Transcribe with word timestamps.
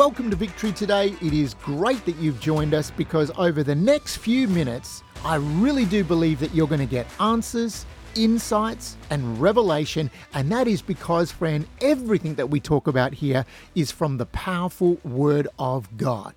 Welcome 0.00 0.30
to 0.30 0.36
Victory 0.36 0.72
Today. 0.72 1.14
It 1.20 1.34
is 1.34 1.52
great 1.52 2.02
that 2.06 2.16
you've 2.16 2.40
joined 2.40 2.72
us 2.72 2.90
because 2.90 3.30
over 3.36 3.62
the 3.62 3.74
next 3.74 4.16
few 4.16 4.48
minutes, 4.48 5.02
I 5.26 5.34
really 5.34 5.84
do 5.84 6.04
believe 6.04 6.40
that 6.40 6.54
you're 6.54 6.66
going 6.66 6.80
to 6.80 6.86
get 6.86 7.06
answers, 7.20 7.84
insights, 8.14 8.96
and 9.10 9.38
revelation. 9.38 10.10
And 10.32 10.50
that 10.52 10.66
is 10.66 10.80
because, 10.80 11.30
friend, 11.30 11.66
everything 11.82 12.36
that 12.36 12.48
we 12.48 12.60
talk 12.60 12.86
about 12.86 13.12
here 13.12 13.44
is 13.74 13.92
from 13.92 14.16
the 14.16 14.24
powerful 14.24 14.96
Word 15.04 15.48
of 15.58 15.98
God. 15.98 16.34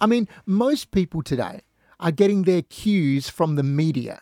I 0.00 0.06
mean, 0.06 0.26
most 0.44 0.90
people 0.90 1.22
today 1.22 1.60
are 2.00 2.10
getting 2.10 2.42
their 2.42 2.62
cues 2.62 3.28
from 3.28 3.54
the 3.54 3.62
media 3.62 4.20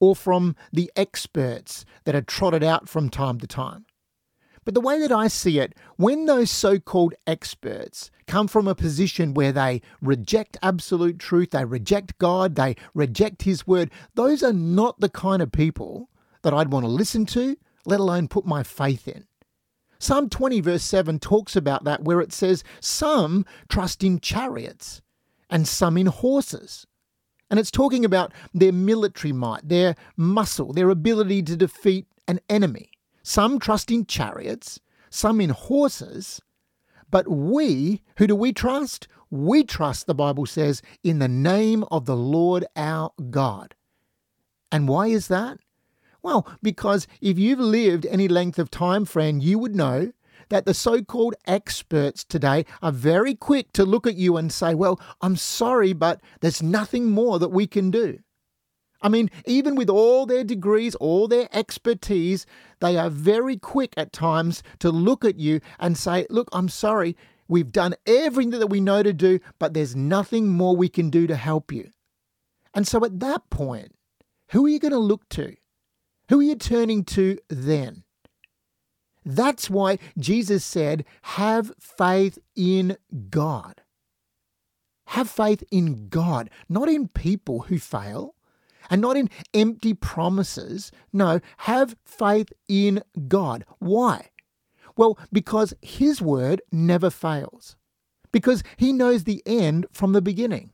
or 0.00 0.14
from 0.14 0.54
the 0.70 0.92
experts 0.96 1.86
that 2.04 2.14
are 2.14 2.20
trotted 2.20 2.62
out 2.62 2.90
from 2.90 3.08
time 3.08 3.40
to 3.40 3.46
time. 3.46 3.86
But 4.64 4.74
the 4.74 4.80
way 4.80 5.00
that 5.00 5.10
I 5.10 5.28
see 5.28 5.58
it, 5.58 5.74
when 5.96 6.26
those 6.26 6.50
so 6.50 6.78
called 6.78 7.14
experts 7.26 8.10
come 8.26 8.46
from 8.46 8.68
a 8.68 8.74
position 8.74 9.34
where 9.34 9.52
they 9.52 9.82
reject 10.00 10.56
absolute 10.62 11.18
truth, 11.18 11.50
they 11.50 11.64
reject 11.64 12.18
God, 12.18 12.54
they 12.54 12.76
reject 12.94 13.42
His 13.42 13.66
word, 13.66 13.90
those 14.14 14.42
are 14.42 14.52
not 14.52 15.00
the 15.00 15.08
kind 15.08 15.42
of 15.42 15.50
people 15.50 16.08
that 16.42 16.54
I'd 16.54 16.72
want 16.72 16.84
to 16.84 16.90
listen 16.90 17.26
to, 17.26 17.56
let 17.84 18.00
alone 18.00 18.28
put 18.28 18.46
my 18.46 18.62
faith 18.62 19.08
in. 19.08 19.26
Psalm 19.98 20.28
20, 20.28 20.60
verse 20.60 20.82
7 20.82 21.18
talks 21.18 21.56
about 21.56 21.84
that, 21.84 22.02
where 22.02 22.20
it 22.20 22.32
says, 22.32 22.64
Some 22.80 23.44
trust 23.68 24.02
in 24.02 24.20
chariots 24.20 25.02
and 25.50 25.66
some 25.66 25.96
in 25.96 26.06
horses. 26.06 26.86
And 27.50 27.60
it's 27.60 27.70
talking 27.70 28.04
about 28.04 28.32
their 28.54 28.72
military 28.72 29.32
might, 29.32 29.68
their 29.68 29.94
muscle, 30.16 30.72
their 30.72 30.90
ability 30.90 31.42
to 31.42 31.56
defeat 31.56 32.06
an 32.26 32.40
enemy. 32.48 32.91
Some 33.22 33.58
trust 33.58 33.90
in 33.90 34.06
chariots, 34.06 34.80
some 35.10 35.40
in 35.40 35.50
horses. 35.50 36.40
But 37.10 37.28
we, 37.28 38.02
who 38.16 38.26
do 38.26 38.34
we 38.34 38.52
trust? 38.52 39.06
We 39.30 39.64
trust, 39.64 40.06
the 40.06 40.14
Bible 40.14 40.46
says, 40.46 40.82
in 41.02 41.18
the 41.18 41.28
name 41.28 41.84
of 41.90 42.06
the 42.06 42.16
Lord 42.16 42.64
our 42.76 43.12
God. 43.30 43.74
And 44.70 44.88
why 44.88 45.08
is 45.08 45.28
that? 45.28 45.58
Well, 46.22 46.46
because 46.62 47.06
if 47.20 47.38
you've 47.38 47.60
lived 47.60 48.06
any 48.06 48.28
length 48.28 48.58
of 48.58 48.70
time, 48.70 49.04
friend, 49.04 49.42
you 49.42 49.58
would 49.58 49.74
know 49.74 50.12
that 50.48 50.66
the 50.66 50.74
so 50.74 51.02
called 51.02 51.34
experts 51.46 52.24
today 52.24 52.64
are 52.82 52.92
very 52.92 53.34
quick 53.34 53.72
to 53.72 53.84
look 53.84 54.06
at 54.06 54.16
you 54.16 54.36
and 54.36 54.52
say, 54.52 54.74
Well, 54.74 55.00
I'm 55.20 55.36
sorry, 55.36 55.92
but 55.92 56.20
there's 56.40 56.62
nothing 56.62 57.10
more 57.10 57.38
that 57.38 57.48
we 57.48 57.66
can 57.66 57.90
do. 57.90 58.18
I 59.02 59.08
mean, 59.08 59.30
even 59.46 59.74
with 59.74 59.90
all 59.90 60.26
their 60.26 60.44
degrees, 60.44 60.94
all 60.94 61.26
their 61.26 61.48
expertise, 61.52 62.46
they 62.80 62.96
are 62.96 63.10
very 63.10 63.56
quick 63.56 63.94
at 63.96 64.12
times 64.12 64.62
to 64.78 64.90
look 64.90 65.24
at 65.24 65.38
you 65.38 65.60
and 65.78 65.98
say, 65.98 66.26
Look, 66.30 66.48
I'm 66.52 66.68
sorry, 66.68 67.16
we've 67.48 67.72
done 67.72 67.94
everything 68.06 68.58
that 68.58 68.68
we 68.68 68.80
know 68.80 69.02
to 69.02 69.12
do, 69.12 69.40
but 69.58 69.74
there's 69.74 69.96
nothing 69.96 70.48
more 70.48 70.76
we 70.76 70.88
can 70.88 71.10
do 71.10 71.26
to 71.26 71.36
help 71.36 71.72
you. 71.72 71.90
And 72.74 72.86
so 72.86 73.04
at 73.04 73.20
that 73.20 73.50
point, 73.50 73.94
who 74.50 74.66
are 74.66 74.68
you 74.68 74.78
going 74.78 74.92
to 74.92 74.98
look 74.98 75.28
to? 75.30 75.56
Who 76.28 76.40
are 76.40 76.44
you 76.44 76.54
turning 76.54 77.04
to 77.06 77.38
then? 77.48 78.04
That's 79.24 79.68
why 79.68 79.98
Jesus 80.18 80.64
said, 80.64 81.04
Have 81.22 81.72
faith 81.78 82.38
in 82.56 82.96
God. 83.30 83.82
Have 85.06 85.28
faith 85.28 85.62
in 85.70 86.08
God, 86.08 86.48
not 86.68 86.88
in 86.88 87.08
people 87.08 87.62
who 87.62 87.78
fail 87.78 88.34
and 88.90 89.00
not 89.00 89.16
in 89.16 89.30
empty 89.54 89.94
promises. 89.94 90.90
No, 91.12 91.40
have 91.58 91.96
faith 92.04 92.52
in 92.68 93.02
God. 93.28 93.64
Why? 93.78 94.30
Well, 94.96 95.18
because 95.32 95.74
His 95.80 96.20
word 96.20 96.62
never 96.70 97.10
fails, 97.10 97.76
because 98.30 98.62
He 98.76 98.92
knows 98.92 99.24
the 99.24 99.42
end 99.46 99.86
from 99.92 100.12
the 100.12 100.22
beginning. 100.22 100.70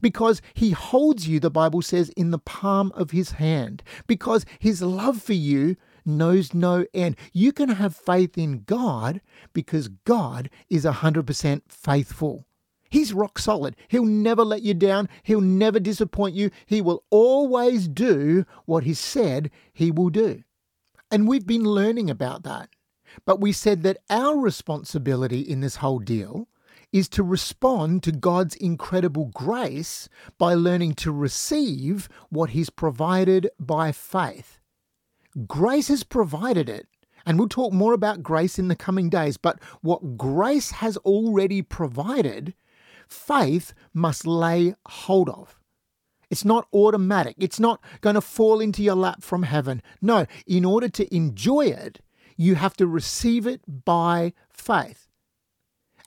Because 0.00 0.42
he 0.54 0.70
holds 0.70 1.28
you, 1.28 1.40
the 1.40 1.50
Bible 1.50 1.82
says, 1.82 2.08
in 2.10 2.30
the 2.30 2.38
palm 2.38 2.92
of 2.94 3.10
his 3.10 3.32
hand. 3.32 3.82
Because 4.06 4.44
his 4.58 4.82
love 4.82 5.22
for 5.22 5.34
you 5.34 5.76
knows 6.04 6.52
no 6.52 6.84
end. 6.92 7.16
You 7.32 7.52
can 7.52 7.70
have 7.70 7.96
faith 7.96 8.36
in 8.36 8.64
God 8.64 9.20
because 9.52 9.88
God 9.88 10.50
is 10.68 10.84
100% 10.84 11.62
faithful. 11.68 12.46
He's 12.94 13.12
rock 13.12 13.40
solid. 13.40 13.74
He'll 13.88 14.04
never 14.04 14.44
let 14.44 14.62
you 14.62 14.72
down. 14.72 15.08
He'll 15.24 15.40
never 15.40 15.80
disappoint 15.80 16.36
you. 16.36 16.52
He 16.64 16.80
will 16.80 17.02
always 17.10 17.88
do 17.88 18.46
what 18.66 18.84
he 18.84 18.94
said 18.94 19.50
he 19.72 19.90
will 19.90 20.10
do. 20.10 20.44
And 21.10 21.26
we've 21.26 21.44
been 21.44 21.64
learning 21.64 22.08
about 22.08 22.44
that. 22.44 22.68
But 23.26 23.40
we 23.40 23.50
said 23.50 23.82
that 23.82 23.98
our 24.08 24.38
responsibility 24.38 25.40
in 25.40 25.58
this 25.60 25.74
whole 25.74 25.98
deal 25.98 26.46
is 26.92 27.08
to 27.08 27.24
respond 27.24 28.04
to 28.04 28.12
God's 28.12 28.54
incredible 28.54 29.24
grace 29.34 30.08
by 30.38 30.54
learning 30.54 30.94
to 30.94 31.10
receive 31.10 32.08
what 32.28 32.50
He's 32.50 32.70
provided 32.70 33.50
by 33.58 33.90
faith. 33.90 34.60
Grace 35.48 35.88
has 35.88 36.04
provided 36.04 36.68
it. 36.68 36.86
And 37.26 37.40
we'll 37.40 37.48
talk 37.48 37.72
more 37.72 37.92
about 37.92 38.22
grace 38.22 38.56
in 38.56 38.68
the 38.68 38.76
coming 38.76 39.08
days. 39.08 39.36
But 39.36 39.60
what 39.80 40.16
grace 40.16 40.70
has 40.70 40.96
already 40.98 41.60
provided, 41.60 42.54
faith 43.14 43.72
must 43.92 44.26
lay 44.26 44.74
hold 44.86 45.28
of. 45.28 45.58
It's 46.30 46.44
not 46.44 46.66
automatic. 46.72 47.36
It's 47.38 47.60
not 47.60 47.80
going 48.00 48.14
to 48.14 48.20
fall 48.20 48.60
into 48.60 48.82
your 48.82 48.96
lap 48.96 49.22
from 49.22 49.44
heaven. 49.44 49.82
No, 50.02 50.26
in 50.46 50.64
order 50.64 50.88
to 50.88 51.14
enjoy 51.14 51.66
it, 51.66 52.00
you 52.36 52.56
have 52.56 52.76
to 52.78 52.86
receive 52.86 53.46
it 53.46 53.60
by 53.66 54.32
faith. 54.50 55.06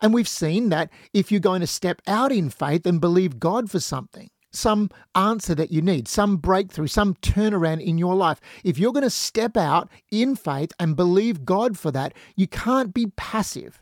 And 0.01 0.13
we've 0.13 0.27
seen 0.27 0.69
that 0.69 0.91
if 1.13 1.31
you're 1.31 1.39
going 1.39 1.61
to 1.61 1.67
step 1.67 2.01
out 2.07 2.31
in 2.31 2.49
faith 2.49 2.85
and 2.85 3.01
believe 3.01 3.39
God 3.39 3.71
for 3.71 3.79
something, 3.79 4.29
some 4.51 4.89
answer 5.15 5.55
that 5.55 5.71
you 5.71 5.81
need, 5.81 6.07
some 6.07 6.37
breakthrough, 6.37 6.87
some 6.87 7.15
turnaround 7.15 7.81
in 7.81 7.97
your 7.97 8.15
life, 8.15 8.39
if 8.63 8.77
you're 8.77 8.93
going 8.93 9.03
to 9.03 9.09
step 9.09 9.57
out 9.57 9.89
in 10.11 10.35
faith 10.35 10.71
and 10.79 10.95
believe 10.95 11.45
God 11.45 11.77
for 11.77 11.91
that, 11.91 12.13
you 12.35 12.47
can't 12.47 12.93
be 12.93 13.07
passive. 13.15 13.81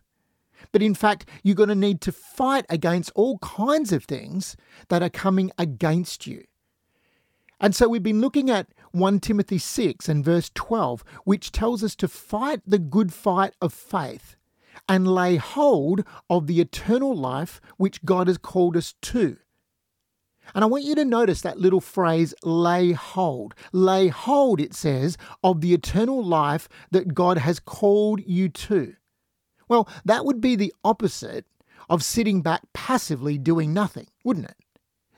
But 0.75 0.83
in 0.83 0.93
fact, 0.93 1.29
you're 1.41 1.55
going 1.55 1.69
to 1.69 1.73
need 1.73 2.01
to 2.01 2.11
fight 2.11 2.65
against 2.67 3.09
all 3.15 3.37
kinds 3.37 3.93
of 3.93 4.03
things 4.03 4.57
that 4.89 5.01
are 5.01 5.09
coming 5.09 5.49
against 5.57 6.27
you. 6.27 6.43
And 7.61 7.73
so 7.73 7.87
we've 7.87 8.03
been 8.03 8.19
looking 8.19 8.49
at 8.49 8.67
1 8.91 9.21
Timothy 9.21 9.57
6 9.57 10.09
and 10.09 10.21
verse 10.21 10.51
12, 10.53 11.05
which 11.23 11.53
tells 11.53 11.81
us 11.81 11.95
to 11.95 12.09
fight 12.09 12.59
the 12.67 12.77
good 12.77 13.13
fight 13.13 13.53
of 13.61 13.71
faith 13.71 14.35
and 14.89 15.07
lay 15.07 15.37
hold 15.37 16.03
of 16.29 16.45
the 16.45 16.59
eternal 16.59 17.15
life 17.15 17.61
which 17.77 18.03
God 18.03 18.27
has 18.27 18.37
called 18.37 18.75
us 18.75 18.95
to. 19.03 19.37
And 20.53 20.61
I 20.61 20.67
want 20.67 20.83
you 20.83 20.95
to 20.95 21.05
notice 21.05 21.39
that 21.39 21.57
little 21.57 21.79
phrase, 21.79 22.33
lay 22.43 22.91
hold. 22.91 23.55
Lay 23.71 24.09
hold, 24.09 24.59
it 24.59 24.73
says, 24.73 25.17
of 25.41 25.61
the 25.61 25.73
eternal 25.73 26.21
life 26.21 26.67
that 26.91 27.13
God 27.13 27.37
has 27.37 27.61
called 27.61 28.19
you 28.27 28.49
to. 28.49 28.95
Well, 29.67 29.87
that 30.05 30.25
would 30.25 30.41
be 30.41 30.55
the 30.55 30.73
opposite 30.83 31.45
of 31.89 32.03
sitting 32.03 32.41
back 32.41 32.61
passively 32.73 33.37
doing 33.37 33.73
nothing, 33.73 34.07
wouldn't 34.23 34.47
it? 34.47 34.57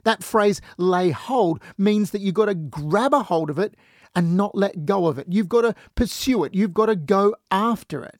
That 0.04 0.22
phrase, 0.22 0.60
lay 0.76 1.10
hold, 1.10 1.62
means 1.76 2.10
that 2.12 2.20
you've 2.20 2.34
got 2.34 2.46
to 2.46 2.54
grab 2.54 3.12
a 3.12 3.22
hold 3.22 3.50
of 3.50 3.58
it 3.58 3.74
and 4.14 4.36
not 4.36 4.54
let 4.54 4.86
go 4.86 5.06
of 5.06 5.18
it. 5.18 5.26
You've 5.28 5.48
got 5.48 5.62
to 5.62 5.74
pursue 5.94 6.44
it. 6.44 6.54
You've 6.54 6.74
got 6.74 6.86
to 6.86 6.96
go 6.96 7.34
after 7.50 8.04
it. 8.04 8.18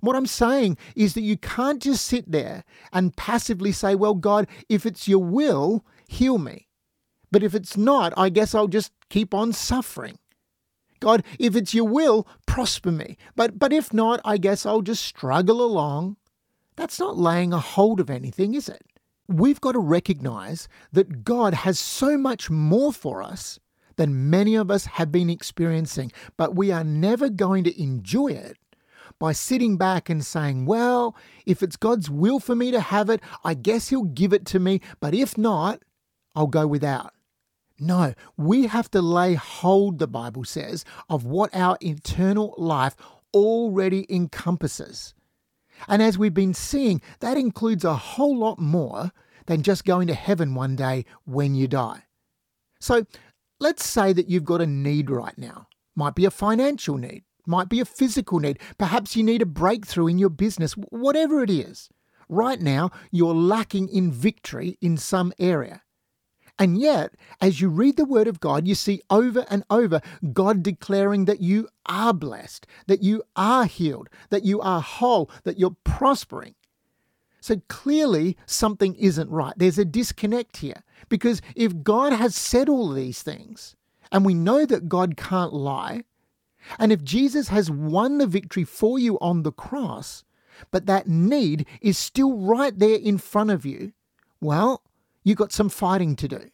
What 0.00 0.16
I'm 0.16 0.26
saying 0.26 0.76
is 0.94 1.14
that 1.14 1.22
you 1.22 1.38
can't 1.38 1.82
just 1.82 2.04
sit 2.04 2.30
there 2.30 2.64
and 2.92 3.16
passively 3.16 3.72
say, 3.72 3.94
Well, 3.94 4.14
God, 4.14 4.46
if 4.68 4.84
it's 4.84 5.08
your 5.08 5.24
will, 5.24 5.86
heal 6.06 6.36
me. 6.36 6.68
But 7.30 7.42
if 7.42 7.54
it's 7.54 7.76
not, 7.76 8.12
I 8.16 8.28
guess 8.28 8.54
I'll 8.54 8.68
just 8.68 8.92
keep 9.08 9.32
on 9.32 9.52
suffering. 9.52 10.18
God, 11.04 11.22
if 11.38 11.54
it's 11.54 11.74
your 11.74 11.86
will, 11.86 12.26
prosper 12.46 12.90
me. 12.90 13.18
But, 13.36 13.58
but 13.58 13.74
if 13.74 13.92
not, 13.92 14.22
I 14.24 14.38
guess 14.38 14.64
I'll 14.64 14.80
just 14.80 15.04
struggle 15.04 15.60
along. 15.62 16.16
That's 16.76 16.98
not 16.98 17.18
laying 17.18 17.52
a 17.52 17.58
hold 17.58 18.00
of 18.00 18.08
anything, 18.08 18.54
is 18.54 18.70
it? 18.70 18.86
We've 19.28 19.60
got 19.60 19.72
to 19.72 19.80
recognize 19.80 20.66
that 20.92 21.22
God 21.22 21.52
has 21.52 21.78
so 21.78 22.16
much 22.16 22.48
more 22.48 22.90
for 22.90 23.22
us 23.22 23.60
than 23.96 24.30
many 24.30 24.54
of 24.54 24.70
us 24.70 24.86
have 24.86 25.12
been 25.12 25.28
experiencing, 25.28 26.10
but 26.38 26.56
we 26.56 26.72
are 26.72 26.82
never 26.82 27.28
going 27.28 27.64
to 27.64 27.82
enjoy 27.82 28.28
it 28.28 28.56
by 29.18 29.32
sitting 29.32 29.76
back 29.76 30.08
and 30.08 30.24
saying, 30.24 30.64
Well, 30.64 31.14
if 31.44 31.62
it's 31.62 31.76
God's 31.76 32.08
will 32.08 32.40
for 32.40 32.54
me 32.54 32.70
to 32.70 32.80
have 32.80 33.10
it, 33.10 33.20
I 33.44 33.52
guess 33.52 33.90
He'll 33.90 34.04
give 34.04 34.32
it 34.32 34.46
to 34.46 34.58
me, 34.58 34.80
but 35.00 35.14
if 35.14 35.36
not, 35.36 35.82
I'll 36.34 36.46
go 36.46 36.66
without. 36.66 37.12
No, 37.78 38.14
we 38.36 38.66
have 38.66 38.90
to 38.92 39.02
lay 39.02 39.34
hold, 39.34 39.98
the 39.98 40.06
Bible 40.06 40.44
says, 40.44 40.84
of 41.08 41.24
what 41.24 41.54
our 41.54 41.76
eternal 41.80 42.54
life 42.56 42.94
already 43.32 44.06
encompasses. 44.08 45.14
And 45.88 46.00
as 46.00 46.16
we've 46.16 46.34
been 46.34 46.54
seeing, 46.54 47.02
that 47.20 47.36
includes 47.36 47.84
a 47.84 47.94
whole 47.94 48.36
lot 48.38 48.58
more 48.58 49.10
than 49.46 49.62
just 49.62 49.84
going 49.84 50.06
to 50.06 50.14
heaven 50.14 50.54
one 50.54 50.76
day 50.76 51.04
when 51.24 51.54
you 51.54 51.66
die. 51.68 52.04
So 52.80 53.06
let's 53.58 53.86
say 53.86 54.12
that 54.12 54.28
you've 54.28 54.44
got 54.44 54.60
a 54.60 54.66
need 54.66 55.10
right 55.10 55.36
now. 55.36 55.66
Might 55.96 56.14
be 56.14 56.24
a 56.24 56.30
financial 56.30 56.96
need, 56.96 57.24
might 57.46 57.68
be 57.68 57.80
a 57.80 57.84
physical 57.84 58.38
need, 58.40 58.58
perhaps 58.78 59.16
you 59.16 59.22
need 59.22 59.42
a 59.42 59.46
breakthrough 59.46 60.06
in 60.06 60.18
your 60.18 60.30
business, 60.30 60.72
whatever 60.72 61.42
it 61.42 61.50
is. 61.50 61.88
Right 62.28 62.60
now, 62.60 62.90
you're 63.10 63.34
lacking 63.34 63.88
in 63.88 64.10
victory 64.10 64.78
in 64.80 64.96
some 64.96 65.32
area. 65.38 65.83
And 66.58 66.78
yet, 66.78 67.14
as 67.40 67.60
you 67.60 67.68
read 67.68 67.96
the 67.96 68.04
Word 68.04 68.28
of 68.28 68.38
God, 68.38 68.68
you 68.68 68.74
see 68.74 69.02
over 69.10 69.44
and 69.50 69.64
over 69.70 70.00
God 70.32 70.62
declaring 70.62 71.24
that 71.24 71.40
you 71.40 71.68
are 71.86 72.14
blessed, 72.14 72.66
that 72.86 73.02
you 73.02 73.24
are 73.34 73.64
healed, 73.64 74.08
that 74.30 74.44
you 74.44 74.60
are 74.60 74.80
whole, 74.80 75.30
that 75.42 75.58
you're 75.58 75.76
prospering. 75.82 76.54
So 77.40 77.60
clearly, 77.68 78.36
something 78.46 78.94
isn't 78.94 79.30
right. 79.30 79.52
There's 79.56 79.78
a 79.78 79.84
disconnect 79.84 80.58
here. 80.58 80.82
Because 81.08 81.42
if 81.54 81.82
God 81.82 82.12
has 82.12 82.34
said 82.34 82.68
all 82.68 82.90
these 82.90 83.22
things, 83.22 83.76
and 84.12 84.24
we 84.24 84.32
know 84.32 84.64
that 84.64 84.88
God 84.88 85.16
can't 85.16 85.52
lie, 85.52 86.04
and 86.78 86.92
if 86.92 87.02
Jesus 87.02 87.48
has 87.48 87.70
won 87.70 88.18
the 88.18 88.26
victory 88.26 88.64
for 88.64 88.98
you 88.98 89.18
on 89.18 89.42
the 89.42 89.52
cross, 89.52 90.24
but 90.70 90.86
that 90.86 91.08
need 91.08 91.66
is 91.80 91.98
still 91.98 92.38
right 92.38 92.78
there 92.78 92.96
in 92.96 93.18
front 93.18 93.50
of 93.50 93.66
you, 93.66 93.92
well, 94.40 94.82
you 95.24 95.34
got 95.34 95.52
some 95.52 95.68
fighting 95.68 96.14
to 96.16 96.28
do. 96.28 96.50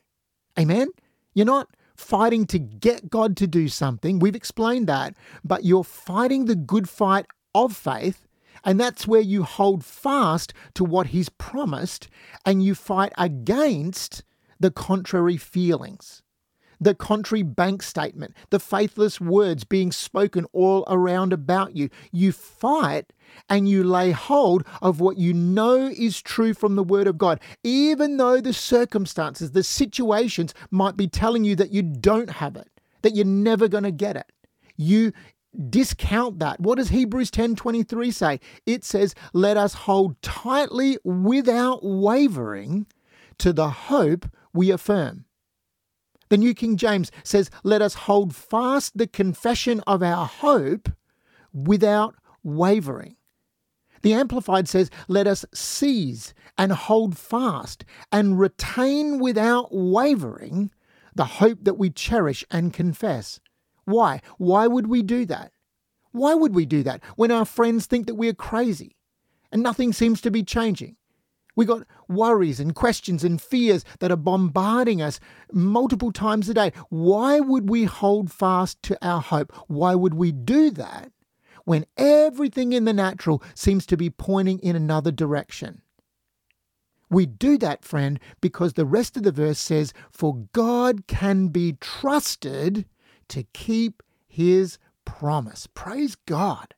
Amen? 0.58 0.88
You're 1.34 1.46
not 1.46 1.68
fighting 1.96 2.46
to 2.46 2.58
get 2.58 3.10
God 3.10 3.36
to 3.38 3.46
do 3.46 3.68
something. 3.68 4.18
We've 4.18 4.36
explained 4.36 4.86
that. 4.86 5.14
But 5.44 5.64
you're 5.64 5.84
fighting 5.84 6.46
the 6.46 6.56
good 6.56 6.88
fight 6.88 7.26
of 7.54 7.76
faith. 7.76 8.26
And 8.64 8.78
that's 8.78 9.06
where 9.06 9.20
you 9.20 9.42
hold 9.42 9.84
fast 9.84 10.52
to 10.74 10.84
what 10.84 11.08
He's 11.08 11.28
promised 11.28 12.08
and 12.44 12.62
you 12.62 12.74
fight 12.74 13.12
against 13.18 14.22
the 14.58 14.70
contrary 14.70 15.36
feelings 15.36 16.22
the 16.80 16.94
contrary 16.94 17.42
bank 17.42 17.82
statement, 17.82 18.34
the 18.48 18.58
faithless 18.58 19.20
words 19.20 19.64
being 19.64 19.92
spoken 19.92 20.46
all 20.52 20.84
around 20.88 21.32
about 21.32 21.76
you. 21.76 21.90
You 22.10 22.32
fight 22.32 23.12
and 23.48 23.68
you 23.68 23.84
lay 23.84 24.10
hold 24.10 24.64
of 24.80 24.98
what 24.98 25.18
you 25.18 25.34
know 25.34 25.86
is 25.86 26.20
true 26.20 26.54
from 26.54 26.76
the 26.76 26.82
Word 26.82 27.06
of 27.06 27.18
God, 27.18 27.40
even 27.62 28.16
though 28.16 28.40
the 28.40 28.52
circumstances, 28.52 29.52
the 29.52 29.62
situations 29.62 30.54
might 30.70 30.96
be 30.96 31.06
telling 31.06 31.44
you 31.44 31.54
that 31.56 31.70
you 31.70 31.82
don't 31.82 32.30
have 32.30 32.56
it, 32.56 32.68
that 33.02 33.14
you're 33.14 33.24
never 33.24 33.68
going 33.68 33.84
to 33.84 33.92
get 33.92 34.16
it. 34.16 34.32
You 34.76 35.12
discount 35.68 36.38
that. 36.38 36.60
What 36.60 36.78
does 36.78 36.88
Hebrews 36.88 37.30
10:23 37.30 38.12
say? 38.12 38.40
It 38.66 38.84
says, 38.84 39.14
"Let 39.32 39.56
us 39.56 39.74
hold 39.74 40.20
tightly 40.22 40.96
without 41.04 41.80
wavering 41.82 42.86
to 43.38 43.52
the 43.52 43.70
hope 43.70 44.26
we 44.52 44.70
affirm." 44.70 45.24
The 46.30 46.38
New 46.38 46.54
King 46.54 46.76
James 46.76 47.10
says, 47.24 47.50
Let 47.64 47.82
us 47.82 47.94
hold 47.94 48.34
fast 48.34 48.96
the 48.96 49.08
confession 49.08 49.80
of 49.86 50.02
our 50.02 50.26
hope 50.26 50.88
without 51.52 52.14
wavering. 52.42 53.16
The 54.02 54.14
Amplified 54.14 54.68
says, 54.68 54.90
Let 55.08 55.26
us 55.26 55.44
seize 55.52 56.32
and 56.56 56.72
hold 56.72 57.18
fast 57.18 57.84
and 58.12 58.38
retain 58.38 59.18
without 59.18 59.68
wavering 59.72 60.70
the 61.16 61.24
hope 61.24 61.58
that 61.64 61.74
we 61.74 61.90
cherish 61.90 62.44
and 62.50 62.72
confess. 62.72 63.40
Why? 63.84 64.20
Why 64.38 64.68
would 64.68 64.86
we 64.86 65.02
do 65.02 65.26
that? 65.26 65.52
Why 66.12 66.34
would 66.34 66.54
we 66.54 66.64
do 66.64 66.84
that 66.84 67.02
when 67.16 67.32
our 67.32 67.44
friends 67.44 67.86
think 67.86 68.06
that 68.06 68.14
we 68.14 68.28
are 68.28 68.34
crazy 68.34 68.96
and 69.50 69.62
nothing 69.62 69.92
seems 69.92 70.20
to 70.20 70.30
be 70.30 70.44
changing? 70.44 70.96
We 71.56 71.64
got 71.64 71.86
worries 72.08 72.60
and 72.60 72.74
questions 72.74 73.24
and 73.24 73.40
fears 73.40 73.84
that 73.98 74.10
are 74.10 74.16
bombarding 74.16 75.02
us 75.02 75.20
multiple 75.52 76.12
times 76.12 76.48
a 76.48 76.54
day. 76.54 76.72
Why 76.88 77.40
would 77.40 77.68
we 77.68 77.84
hold 77.84 78.32
fast 78.32 78.82
to 78.84 78.98
our 79.06 79.20
hope? 79.20 79.52
Why 79.66 79.94
would 79.94 80.14
we 80.14 80.32
do 80.32 80.70
that 80.70 81.12
when 81.64 81.86
everything 81.96 82.72
in 82.72 82.84
the 82.84 82.92
natural 82.92 83.42
seems 83.54 83.86
to 83.86 83.96
be 83.96 84.10
pointing 84.10 84.58
in 84.60 84.76
another 84.76 85.10
direction? 85.10 85.82
We 87.10 87.26
do 87.26 87.58
that, 87.58 87.84
friend, 87.84 88.20
because 88.40 88.74
the 88.74 88.86
rest 88.86 89.16
of 89.16 89.24
the 89.24 89.32
verse 89.32 89.58
says, 89.58 89.92
For 90.12 90.46
God 90.52 91.08
can 91.08 91.48
be 91.48 91.76
trusted 91.80 92.86
to 93.28 93.42
keep 93.52 94.02
his 94.28 94.78
promise. 95.04 95.66
Praise 95.74 96.14
God. 96.14 96.74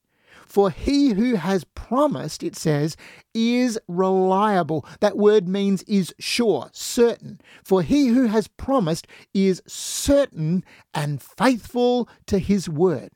For 0.53 0.71
he 0.71 1.15
who 1.15 1.37
has 1.37 1.65
promised, 1.65 2.43
it 2.43 2.57
says, 2.57 2.95
is 3.33 3.79
reliable. 3.89 4.85
That 5.01 5.17
word 5.17 5.49
means 5.49 5.83
is 5.85 6.15
sure, 6.19 6.69
certain. 6.75 7.41
For 7.65 7.81
he 7.81 8.09
who 8.09 8.27
has 8.27 8.49
promised 8.49 9.07
is 9.33 9.63
certain 9.67 10.63
and 10.93 11.23
faithful 11.23 12.07
to 12.27 12.39
his 12.39 12.69
word. 12.69 13.13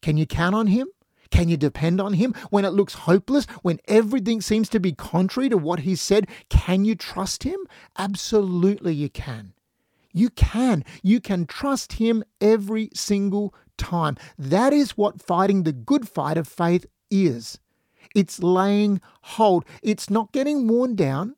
Can 0.00 0.16
you 0.16 0.24
count 0.24 0.54
on 0.54 0.68
him? 0.68 0.88
Can 1.30 1.50
you 1.50 1.58
depend 1.58 2.00
on 2.00 2.14
him 2.14 2.34
when 2.48 2.64
it 2.64 2.72
looks 2.72 2.94
hopeless, 2.94 3.44
when 3.60 3.78
everything 3.86 4.40
seems 4.40 4.70
to 4.70 4.80
be 4.80 4.92
contrary 4.92 5.50
to 5.50 5.58
what 5.58 5.80
he 5.80 5.94
said? 5.94 6.26
Can 6.48 6.86
you 6.86 6.94
trust 6.94 7.42
him? 7.42 7.58
Absolutely, 7.98 8.94
you 8.94 9.10
can. 9.10 9.52
You 10.14 10.30
can. 10.30 10.86
You 11.02 11.20
can 11.20 11.44
trust 11.44 11.94
him 11.94 12.24
every 12.40 12.88
single 12.94 13.52
time. 13.76 14.16
That 14.38 14.72
is 14.72 14.96
what 14.96 15.22
fighting 15.22 15.62
the 15.62 15.72
good 15.72 16.08
fight 16.08 16.36
of 16.36 16.48
faith 16.48 16.86
is. 17.10 17.58
It's 18.14 18.42
laying 18.42 19.00
hold. 19.22 19.64
It's 19.82 20.10
not 20.10 20.32
getting 20.32 20.68
worn 20.68 20.94
down. 20.94 21.36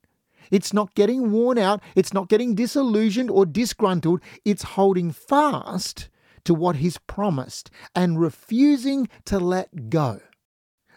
It's 0.51 0.73
not 0.73 0.95
getting 0.95 1.33
worn 1.33 1.59
out. 1.59 1.83
It's 1.95 2.13
not 2.13 2.29
getting 2.29 2.55
disillusioned 2.55 3.31
or 3.31 3.47
disgruntled. 3.47 4.21
It's 4.45 4.63
holding 4.63 5.11
fast 5.11 6.09
to 6.45 6.55
what 6.55 6.77
He's 6.77 6.99
promised 6.99 7.71
and 7.95 8.21
refusing 8.21 9.09
to 9.25 9.39
let 9.39 9.91
go. 9.91 10.21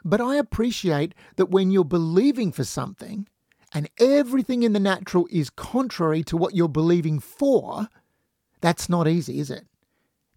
But 0.06 0.22
I 0.22 0.36
appreciate 0.36 1.14
that 1.36 1.50
when 1.50 1.72
you're 1.72 1.84
believing 1.84 2.52
for 2.52 2.64
something 2.64 3.28
and 3.74 3.90
everything 4.00 4.64
in 4.64 4.74
the 4.74 4.80
natural 4.80 5.28
is 5.32 5.50
contrary 5.50 6.24
to 6.24 6.38
what 6.38 6.56
you're 6.56 6.70
believing 6.70 7.20
for, 7.20 7.90
that's 8.62 8.90
not 8.90 9.08
easy, 9.08 9.40
is 9.40 9.50
it? 9.50 9.66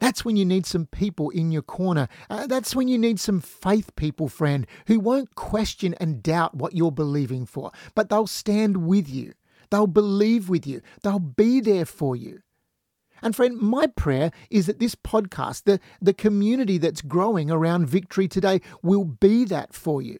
That's 0.02 0.25
when 0.25 0.37
you 0.37 0.44
need 0.44 0.66
some 0.66 0.87
people 0.87 1.31
in 1.31 1.52
your 1.52 1.62
corner. 1.62 2.08
Uh, 2.28 2.49
that's 2.49 2.75
when 2.75 2.88
you 2.88 2.99
need 2.99 3.20
some 3.20 3.40
faith 3.40 3.94
people, 3.94 4.26
friend, 4.26 4.66
who 4.88 4.99
won't 4.99 5.37
question 5.37 5.94
and 6.00 6.20
doubt 6.20 6.56
what 6.56 6.75
you're 6.75 6.90
believing 6.90 7.46
for, 7.46 7.70
but 7.94 8.08
they'll 8.08 8.26
stand 8.26 8.78
with 8.78 9.08
you. 9.08 9.34
They'll 9.70 9.87
believe 9.87 10.49
with 10.49 10.66
you. 10.66 10.82
They'll 11.04 11.20
be 11.20 11.60
there 11.60 11.84
for 11.84 12.16
you. 12.16 12.40
And 13.22 13.37
friend, 13.37 13.56
my 13.60 13.87
prayer 13.87 14.32
is 14.50 14.66
that 14.66 14.81
this 14.81 14.96
podcast, 14.96 15.66
the, 15.66 15.78
the 16.00 16.12
community 16.12 16.78
that's 16.78 17.00
growing 17.00 17.49
around 17.49 17.87
victory 17.87 18.26
today, 18.26 18.61
will 18.82 19.04
be 19.04 19.44
that 19.44 19.73
for 19.73 20.02
you. 20.02 20.18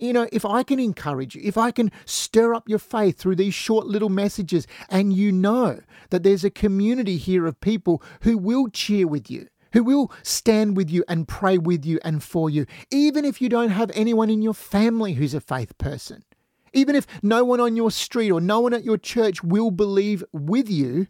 You 0.00 0.14
know, 0.14 0.26
if 0.32 0.46
I 0.46 0.62
can 0.62 0.80
encourage 0.80 1.34
you, 1.34 1.42
if 1.44 1.58
I 1.58 1.70
can 1.70 1.92
stir 2.06 2.54
up 2.54 2.68
your 2.70 2.78
faith 2.78 3.18
through 3.18 3.36
these 3.36 3.52
short 3.52 3.86
little 3.86 4.08
messages, 4.08 4.66
and 4.88 5.12
you 5.12 5.30
know 5.30 5.80
that 6.08 6.22
there's 6.22 6.42
a 6.42 6.50
community 6.50 7.18
here 7.18 7.46
of 7.46 7.60
people 7.60 8.02
who 8.22 8.38
will 8.38 8.68
cheer 8.68 9.06
with 9.06 9.30
you, 9.30 9.48
who 9.74 9.84
will 9.84 10.10
stand 10.22 10.74
with 10.74 10.88
you 10.90 11.04
and 11.06 11.28
pray 11.28 11.58
with 11.58 11.84
you 11.84 12.00
and 12.02 12.22
for 12.22 12.48
you, 12.48 12.64
even 12.90 13.26
if 13.26 13.42
you 13.42 13.50
don't 13.50 13.68
have 13.68 13.90
anyone 13.94 14.30
in 14.30 14.40
your 14.40 14.54
family 14.54 15.12
who's 15.12 15.34
a 15.34 15.40
faith 15.40 15.76
person, 15.76 16.24
even 16.72 16.96
if 16.96 17.06
no 17.22 17.44
one 17.44 17.60
on 17.60 17.76
your 17.76 17.90
street 17.90 18.30
or 18.30 18.40
no 18.40 18.60
one 18.60 18.72
at 18.72 18.84
your 18.84 18.96
church 18.96 19.44
will 19.44 19.70
believe 19.70 20.24
with 20.32 20.70
you, 20.70 21.08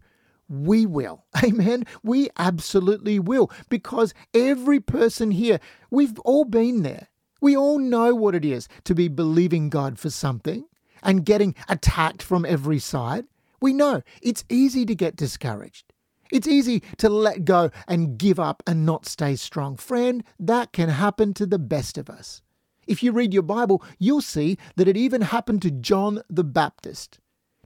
we 0.49 0.85
will. 0.85 1.27
Amen. 1.45 1.85
We 2.03 2.29
absolutely 2.37 3.21
will 3.21 3.53
because 3.69 4.15
every 4.35 4.81
person 4.81 5.31
here, 5.31 5.61
we've 5.93 6.19
all 6.21 6.45
been 6.45 6.83
there. 6.83 7.07
We 7.41 7.57
all 7.57 7.79
know 7.79 8.15
what 8.15 8.35
it 8.35 8.45
is 8.45 8.69
to 8.85 8.95
be 8.95 9.09
believing 9.09 9.71
God 9.71 9.99
for 9.99 10.11
something 10.11 10.65
and 11.03 11.25
getting 11.25 11.55
attacked 11.69 12.23
from 12.23 12.45
every 12.45 12.79
side. 12.79 13.27
We 13.61 13.73
know 13.73 14.03
it's 14.23 14.45
easy 14.49 14.85
to 14.87 14.95
get 14.95 15.17
discouraged. 15.17 15.93
It's 16.31 16.47
easy 16.47 16.83
to 16.99 17.09
let 17.09 17.45
go 17.45 17.71
and 17.89 18.17
give 18.17 18.39
up 18.39 18.63
and 18.67 18.87
not 18.87 19.07
stay 19.07 19.37
strong. 19.37 19.77
Friend, 19.77 20.23
that 20.39 20.73
can 20.73 20.89
happen 20.89 21.35
to 21.35 21.47
the 21.47 21.59
best 21.59 21.99
of 21.99 22.09
us. 22.09 22.43
If 22.87 23.03
you 23.03 23.13
read 23.13 23.35
your 23.35 23.43
Bible, 23.43 23.83
you'll 23.99 24.21
see 24.21 24.57
that 24.77 24.89
it 24.89 24.97
even 24.97 25.23
happened 25.23 25.63
to 25.63 25.71
John 25.71 26.23
the 26.29 26.45
Baptist. 26.45 27.19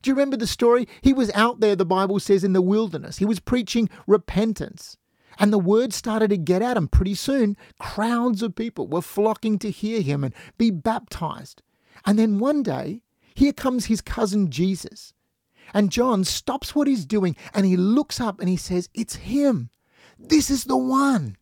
Do 0.02 0.10
you 0.10 0.14
remember 0.14 0.36
the 0.36 0.46
story? 0.46 0.86
He 1.00 1.12
was 1.12 1.30
out 1.34 1.60
there, 1.60 1.76
the 1.76 1.86
Bible 1.86 2.20
says, 2.20 2.44
in 2.44 2.52
the 2.52 2.60
wilderness. 2.60 3.18
He 3.18 3.24
was 3.24 3.40
preaching 3.40 3.88
repentance. 4.06 4.98
And 5.38 5.52
the 5.52 5.58
word 5.58 5.92
started 5.92 6.30
to 6.30 6.36
get 6.36 6.62
out, 6.62 6.76
and 6.76 6.90
pretty 6.90 7.14
soon, 7.14 7.56
crowds 7.78 8.42
of 8.42 8.54
people 8.54 8.86
were 8.86 9.02
flocking 9.02 9.58
to 9.60 9.70
hear 9.70 10.00
him 10.00 10.24
and 10.24 10.34
be 10.58 10.70
baptized. 10.70 11.62
And 12.04 12.18
then 12.18 12.38
one 12.38 12.62
day, 12.62 13.02
here 13.34 13.52
comes 13.52 13.86
his 13.86 14.00
cousin 14.00 14.50
Jesus. 14.50 15.12
And 15.72 15.90
John 15.90 16.24
stops 16.24 16.74
what 16.74 16.86
he's 16.86 17.06
doing 17.06 17.36
and 17.52 17.66
he 17.66 17.76
looks 17.76 18.20
up 18.20 18.40
and 18.40 18.48
he 18.48 18.56
says, 18.56 18.88
It's 18.94 19.16
him. 19.16 19.70
This 20.18 20.50
is 20.50 20.64
the 20.64 20.76
one. 20.76 21.36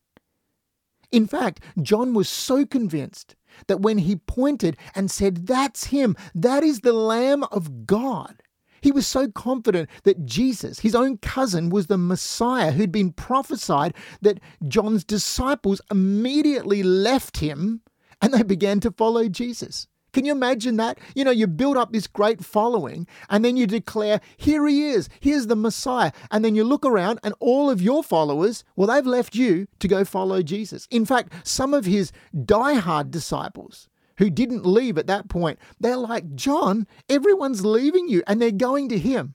In 1.10 1.26
fact, 1.26 1.62
John 1.80 2.14
was 2.14 2.28
so 2.28 2.64
convinced 2.64 3.36
that 3.66 3.80
when 3.80 3.98
he 3.98 4.16
pointed 4.16 4.76
and 4.94 5.10
said, 5.10 5.46
That's 5.46 5.84
him, 5.84 6.16
that 6.34 6.62
is 6.62 6.80
the 6.80 6.94
Lamb 6.94 7.44
of 7.44 7.86
God, 7.86 8.41
he 8.82 8.92
was 8.92 9.06
so 9.06 9.28
confident 9.28 9.88
that 10.02 10.26
Jesus, 10.26 10.80
his 10.80 10.94
own 10.94 11.16
cousin, 11.18 11.70
was 11.70 11.86
the 11.86 11.96
Messiah 11.96 12.72
who'd 12.72 12.92
been 12.92 13.12
prophesied 13.12 13.94
that 14.20 14.40
John's 14.68 15.04
disciples 15.04 15.80
immediately 15.90 16.82
left 16.82 17.38
him 17.38 17.80
and 18.20 18.34
they 18.34 18.42
began 18.42 18.80
to 18.80 18.90
follow 18.90 19.28
Jesus. 19.28 19.86
Can 20.12 20.26
you 20.26 20.32
imagine 20.32 20.76
that? 20.76 20.98
You 21.14 21.24
know, 21.24 21.30
you 21.30 21.46
build 21.46 21.78
up 21.78 21.92
this 21.92 22.06
great 22.06 22.44
following 22.44 23.06
and 23.30 23.42
then 23.42 23.56
you 23.56 23.66
declare, 23.66 24.20
here 24.36 24.66
he 24.66 24.88
is, 24.90 25.08
here's 25.20 25.46
the 25.46 25.56
Messiah. 25.56 26.12
And 26.30 26.44
then 26.44 26.54
you 26.54 26.64
look 26.64 26.84
around 26.84 27.18
and 27.22 27.34
all 27.40 27.70
of 27.70 27.80
your 27.80 28.02
followers, 28.02 28.62
well, 28.76 28.88
they've 28.88 29.06
left 29.06 29.34
you 29.34 29.68
to 29.78 29.88
go 29.88 30.04
follow 30.04 30.42
Jesus. 30.42 30.86
In 30.90 31.06
fact, 31.06 31.32
some 31.44 31.72
of 31.72 31.86
his 31.86 32.12
die-hard 32.44 33.10
disciples 33.10 33.88
who 34.18 34.30
didn't 34.30 34.66
leave 34.66 34.98
at 34.98 35.06
that 35.06 35.28
point, 35.28 35.58
they're 35.80 35.96
like, 35.96 36.34
John, 36.34 36.86
everyone's 37.08 37.64
leaving 37.64 38.08
you 38.08 38.22
and 38.26 38.40
they're 38.40 38.50
going 38.50 38.88
to 38.90 38.98
him. 38.98 39.34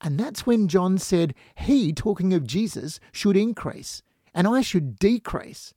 And 0.00 0.18
that's 0.18 0.46
when 0.46 0.68
John 0.68 0.98
said, 0.98 1.34
He, 1.56 1.92
talking 1.92 2.32
of 2.32 2.46
Jesus, 2.46 3.00
should 3.12 3.36
increase 3.36 4.02
and 4.34 4.46
I 4.46 4.60
should 4.60 4.98
decrease. 4.98 5.74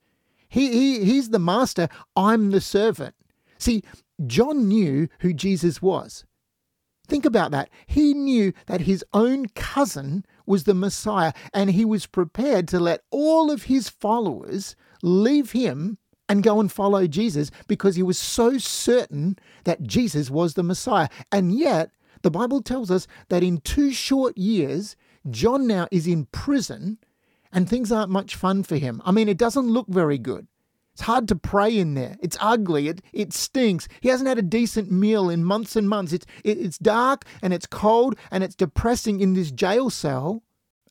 He, 0.47 0.71
he, 0.71 1.05
he's 1.05 1.29
the 1.29 1.39
master, 1.39 1.89
I'm 2.15 2.51
the 2.51 2.61
servant. 2.61 3.15
See, 3.57 3.83
John 4.25 4.67
knew 4.67 5.07
who 5.19 5.33
Jesus 5.33 5.81
was. 5.81 6.25
Think 7.07 7.25
about 7.25 7.51
that. 7.51 7.69
He 7.85 8.13
knew 8.13 8.53
that 8.67 8.81
his 8.81 9.03
own 9.13 9.47
cousin 9.47 10.25
was 10.45 10.63
the 10.63 10.73
Messiah, 10.73 11.33
and 11.53 11.71
he 11.71 11.83
was 11.83 12.05
prepared 12.05 12.67
to 12.69 12.79
let 12.79 13.01
all 13.11 13.51
of 13.51 13.63
his 13.63 13.89
followers 13.89 14.75
leave 15.01 15.51
him 15.51 15.97
and 16.29 16.43
go 16.43 16.59
and 16.59 16.71
follow 16.71 17.07
Jesus 17.07 17.51
because 17.67 17.95
he 17.95 18.03
was 18.03 18.17
so 18.17 18.57
certain 18.57 19.37
that 19.65 19.83
Jesus 19.83 20.29
was 20.29 20.53
the 20.53 20.63
Messiah. 20.63 21.09
And 21.31 21.53
yet, 21.53 21.91
the 22.21 22.31
Bible 22.31 22.61
tells 22.61 22.89
us 22.89 23.07
that 23.29 23.43
in 23.43 23.59
two 23.59 23.91
short 23.91 24.37
years, 24.37 24.95
John 25.29 25.67
now 25.67 25.87
is 25.91 26.07
in 26.07 26.25
prison 26.25 26.97
and 27.51 27.69
things 27.69 27.91
aren't 27.91 28.09
much 28.11 28.35
fun 28.35 28.63
for 28.63 28.77
him. 28.77 29.01
I 29.05 29.11
mean, 29.11 29.29
it 29.29 29.37
doesn't 29.37 29.67
look 29.67 29.87
very 29.87 30.17
good. 30.17 30.47
It's 30.93 31.01
hard 31.01 31.27
to 31.29 31.35
pray 31.35 31.75
in 31.77 31.95
there. 31.95 32.17
It's 32.21 32.37
ugly. 32.39 32.87
It, 32.87 33.01
it 33.13 33.33
stinks. 33.33 33.87
He 34.01 34.09
hasn't 34.09 34.27
had 34.27 34.37
a 34.37 34.43
decent 34.43 34.91
meal 34.91 35.29
in 35.29 35.43
months 35.43 35.75
and 35.75 35.89
months. 35.89 36.13
It's, 36.13 36.25
it, 36.43 36.59
it's 36.59 36.77
dark 36.77 37.25
and 37.41 37.51
it's 37.51 37.65
cold 37.65 38.15
and 38.29 38.43
it's 38.43 38.55
depressing 38.55 39.19
in 39.19 39.33
this 39.33 39.51
jail 39.51 39.89
cell. 39.89 40.43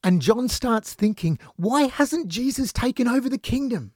And 0.02 0.20
John 0.20 0.48
starts 0.48 0.94
thinking, 0.94 1.38
why 1.54 1.82
hasn't 1.82 2.26
Jesus 2.26 2.72
taken 2.72 3.06
over 3.06 3.28
the 3.28 3.38
kingdom? 3.38 3.92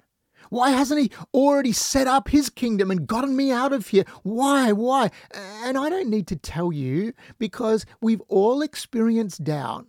Why 0.50 0.70
hasn't 0.70 1.00
he 1.00 1.10
already 1.34 1.72
set 1.72 2.06
up 2.06 2.28
his 2.28 2.50
kingdom 2.50 2.90
and 2.90 3.06
gotten 3.06 3.36
me 3.36 3.50
out 3.50 3.72
of 3.72 3.88
here? 3.88 4.04
Why? 4.22 4.72
Why? 4.72 5.10
And 5.32 5.76
I 5.76 5.88
don't 5.88 6.10
need 6.10 6.26
to 6.28 6.36
tell 6.36 6.72
you 6.72 7.12
because 7.38 7.86
we've 8.00 8.22
all 8.28 8.62
experienced 8.62 9.44
doubt. 9.44 9.86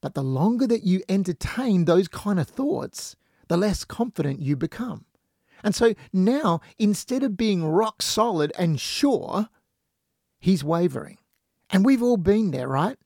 But 0.00 0.14
the 0.14 0.22
longer 0.22 0.66
that 0.66 0.84
you 0.84 1.02
entertain 1.08 1.84
those 1.84 2.08
kind 2.08 2.40
of 2.40 2.48
thoughts, 2.48 3.16
the 3.48 3.56
less 3.56 3.84
confident 3.84 4.40
you 4.40 4.56
become. 4.56 5.04
And 5.62 5.74
so 5.74 5.94
now, 6.12 6.60
instead 6.78 7.22
of 7.22 7.36
being 7.36 7.64
rock 7.64 8.00
solid 8.00 8.52
and 8.58 8.80
sure, 8.80 9.48
he's 10.38 10.64
wavering. 10.64 11.18
And 11.68 11.84
we've 11.84 12.02
all 12.02 12.16
been 12.16 12.50
there, 12.50 12.68
right? 12.68 12.96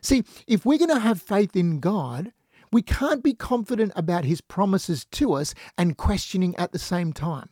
See, 0.00 0.22
if 0.46 0.64
we're 0.64 0.78
going 0.78 0.90
to 0.90 1.00
have 1.00 1.20
faith 1.20 1.56
in 1.56 1.80
God, 1.80 2.32
we 2.74 2.82
can't 2.82 3.22
be 3.22 3.34
confident 3.34 3.92
about 3.94 4.24
his 4.24 4.40
promises 4.40 5.04
to 5.04 5.34
us 5.34 5.54
and 5.78 5.96
questioning 5.96 6.56
at 6.56 6.72
the 6.72 6.78
same 6.80 7.12
time. 7.12 7.48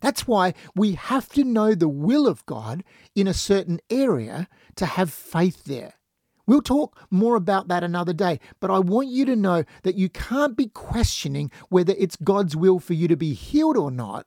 That's 0.00 0.28
why 0.28 0.54
we 0.76 0.92
have 0.92 1.28
to 1.30 1.42
know 1.42 1.74
the 1.74 1.88
will 1.88 2.28
of 2.28 2.46
God 2.46 2.84
in 3.16 3.26
a 3.26 3.34
certain 3.34 3.80
area 3.90 4.46
to 4.76 4.86
have 4.86 5.12
faith 5.12 5.64
there. 5.64 5.94
We'll 6.46 6.62
talk 6.62 7.00
more 7.10 7.34
about 7.34 7.66
that 7.66 7.82
another 7.82 8.12
day, 8.12 8.38
but 8.60 8.70
I 8.70 8.78
want 8.78 9.08
you 9.08 9.24
to 9.24 9.34
know 9.34 9.64
that 9.82 9.96
you 9.96 10.08
can't 10.08 10.56
be 10.56 10.68
questioning 10.68 11.50
whether 11.68 11.94
it's 11.98 12.14
God's 12.14 12.54
will 12.54 12.78
for 12.78 12.94
you 12.94 13.08
to 13.08 13.16
be 13.16 13.34
healed 13.34 13.76
or 13.76 13.90
not 13.90 14.26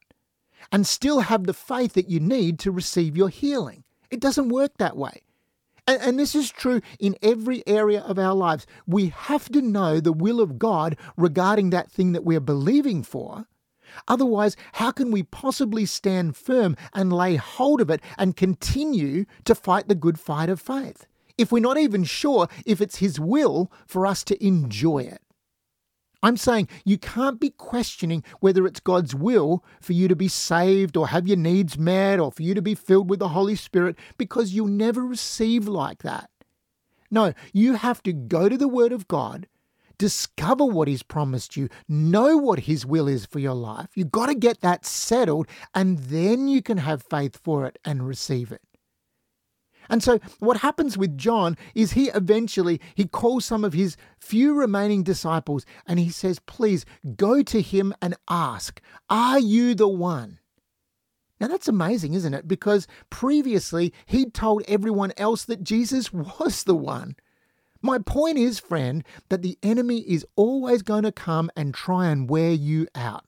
and 0.74 0.86
still 0.86 1.22
have 1.22 1.46
the 1.46 1.54
faith 1.54 1.94
that 1.94 2.10
you 2.10 2.20
need 2.20 2.60
to 2.60 2.72
receive 2.72 3.16
your 3.16 3.30
healing. 3.30 3.86
It 4.12 4.20
doesn't 4.20 4.50
work 4.50 4.74
that 4.78 4.98
way. 4.98 5.22
And, 5.88 6.02
and, 6.02 6.20
this 6.20 6.34
is 6.34 6.52
true 6.52 6.82
in 7.00 7.16
every 7.22 7.66
area 7.68 8.02
of 8.02 8.18
our 8.18 8.34
lives. 8.34 8.66
We 8.88 9.10
have 9.10 9.50
to 9.50 9.62
know 9.62 10.00
the 10.00 10.12
will 10.12 10.42
of 10.42 10.58
God 10.58 10.98
regarding 11.16 11.70
that 11.70 11.92
thing 11.92 12.14
that 12.14 12.24
we're 12.24 12.40
believing 12.40 13.04
for. 13.04 13.46
Otherwise, 14.08 14.58
how 14.74 14.92
can 14.92 15.12
we 15.12 15.22
possibly 15.22 15.86
stand 15.86 16.36
firm 16.36 16.76
and 16.94 17.14
lay 17.14 17.36
hold 17.36 17.82
of 17.82 17.92
it 17.92 18.02
and 18.18 18.36
continue 18.36 19.26
to 19.44 19.54
fight 19.54 19.88
the 19.88 19.96
good 19.96 20.20
fight 20.20 20.50
of 20.50 20.60
faith? 20.60 21.06
if 21.38 21.52
we're 21.52 21.60
not 21.60 21.78
even 21.78 22.04
sure 22.04 22.48
if 22.66 22.82
it's 22.82 22.98
His 22.98 23.20
will 23.20 23.72
for 23.86 24.06
us 24.06 24.24
to 24.26 24.46
enjoy 24.46 25.00
it. 25.00 25.22
I'm 26.26 26.38
saying 26.38 26.70
you 26.84 26.98
can't 26.98 27.40
be 27.40 27.52
questioning 27.52 28.24
whether 28.40 28.66
it's 28.66 28.80
God's 28.80 29.14
will 29.14 29.64
for 29.80 29.94
you 29.94 30.08
to 30.08 30.16
be 30.16 30.28
saved 30.28 30.98
or 30.98 31.10
have 31.10 31.28
your 31.28 31.38
needs 31.38 31.78
met 31.78 32.20
or 32.20 32.32
for 32.32 32.42
you 32.42 32.56
to 32.56 32.64
be 32.64 32.74
filled 32.74 33.12
with 33.12 33.20
the 33.20 33.28
Holy 33.28 33.56
Spirit 33.56 33.96
because 34.18 34.52
you'll 34.52 34.66
never 34.66 35.06
receive 35.06 35.68
like 35.68 36.02
that. 36.02 36.32
No, 37.12 37.34
you 37.54 37.76
have 37.76 38.02
to 38.02 38.12
go 38.12 38.50
to 38.50 38.58
the 38.58 38.68
Word 38.68 38.92
of 38.92 39.08
God, 39.08 39.46
discover 40.00 40.66
what 40.66 40.88
He's 40.88 41.04
promised 41.04 41.56
you, 41.56 41.70
know 41.88 42.38
what 42.38 42.62
His 42.62 42.88
will 42.88 43.08
is 43.08 43.28
for 43.28 43.38
your 43.38 43.54
life. 43.54 43.90
You've 43.94 44.10
got 44.10 44.26
to 44.26 44.34
get 44.34 44.62
that 44.62 44.84
settled, 44.84 45.48
and 45.76 46.00
then 46.00 46.48
you 46.48 46.64
can 46.64 46.80
have 46.80 47.04
faith 47.04 47.40
for 47.44 47.68
it 47.68 47.78
and 47.86 48.08
receive 48.08 48.52
it. 48.52 48.64
And 49.90 50.04
so 50.04 50.20
what 50.40 50.58
happens 50.58 50.98
with 50.98 51.18
John 51.18 51.58
is 51.74 51.94
he 51.94 52.10
eventually 52.10 52.80
he 52.96 53.06
calls 53.06 53.46
some 53.46 53.64
of 53.64 53.74
his 53.74 53.98
few 54.18 54.54
remaining 54.54 55.04
disciples 55.04 55.66
and 55.88 56.00
he 56.00 56.10
says, 56.10 56.40
"Please 56.40 56.86
go 57.16 57.44
to 57.44 57.62
him 57.62 57.94
and 58.02 58.16
ask, 58.30 58.82
are 59.10 59.40
you 59.40 59.76
the 59.76 59.88
one?" 59.88 60.40
Now 61.40 61.48
that's 61.48 61.68
amazing, 61.68 62.14
isn't 62.14 62.34
it? 62.34 62.48
Because 62.48 62.88
previously 63.10 63.94
he'd 64.06 64.34
told 64.34 64.64
everyone 64.68 65.12
else 65.18 65.44
that 65.46 65.64
Jesus 65.64 66.14
was 66.14 66.64
the 66.64 66.76
one. 66.76 67.16
My 67.82 68.00
point 68.00 68.38
is, 68.38 68.58
friend, 68.58 69.04
that 69.30 69.44
the 69.44 69.60
enemy 69.62 70.00
is 70.00 70.26
always 70.36 70.82
going 70.82 71.04
to 71.04 71.12
come 71.12 71.52
and 71.56 71.74
try 71.74 72.08
and 72.08 72.30
wear 72.30 72.52
you 72.52 72.88
out. 72.96 73.26